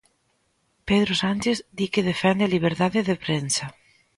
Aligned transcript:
Pedro 0.89 1.13
Sánchez 1.23 1.57
di 1.77 1.85
que 1.93 2.07
defende 2.11 2.43
a 2.45 2.53
liberdade 2.55 2.99
de 3.09 3.15
prensa. 3.25 3.65